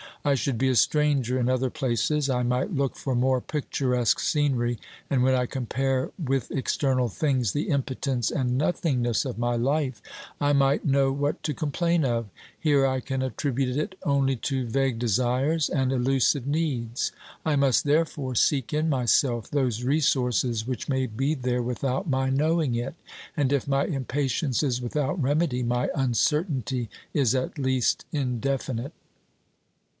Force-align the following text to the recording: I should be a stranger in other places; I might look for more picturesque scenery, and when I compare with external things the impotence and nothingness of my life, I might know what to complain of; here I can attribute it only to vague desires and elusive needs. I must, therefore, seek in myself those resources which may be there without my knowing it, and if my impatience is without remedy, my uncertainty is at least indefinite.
I 0.25 0.33
should 0.35 0.57
be 0.57 0.69
a 0.69 0.75
stranger 0.75 1.39
in 1.39 1.49
other 1.49 1.69
places; 1.71 2.29
I 2.29 2.41
might 2.43 2.73
look 2.73 2.95
for 2.95 3.13
more 3.15 3.41
picturesque 3.41 4.19
scenery, 4.19 4.79
and 5.09 5.23
when 5.23 5.35
I 5.35 5.47
compare 5.47 6.11
with 6.23 6.51
external 6.51 7.07
things 7.07 7.53
the 7.53 7.69
impotence 7.69 8.29
and 8.29 8.57
nothingness 8.57 9.25
of 9.25 9.37
my 9.37 9.55
life, 9.55 10.01
I 10.39 10.53
might 10.53 10.85
know 10.85 11.11
what 11.11 11.41
to 11.43 11.55
complain 11.55 12.03
of; 12.05 12.29
here 12.59 12.85
I 12.85 12.99
can 12.99 13.21
attribute 13.23 13.75
it 13.77 13.95
only 14.03 14.35
to 14.37 14.67
vague 14.67 14.97
desires 14.97 15.69
and 15.69 15.91
elusive 15.91 16.45
needs. 16.45 17.11
I 17.45 17.55
must, 17.55 17.83
therefore, 17.83 18.35
seek 18.35 18.73
in 18.73 18.89
myself 18.89 19.49
those 19.51 19.83
resources 19.83 20.67
which 20.67 20.89
may 20.89 21.05
be 21.07 21.33
there 21.33 21.63
without 21.63 22.09
my 22.09 22.29
knowing 22.29 22.73
it, 22.75 22.95
and 23.37 23.51
if 23.53 23.67
my 23.67 23.85
impatience 23.85 24.61
is 24.61 24.81
without 24.81 25.21
remedy, 25.21 25.61
my 25.63 25.89
uncertainty 25.95 26.89
is 27.13 27.33
at 27.33 27.57
least 27.59 28.05
indefinite. 28.11 28.93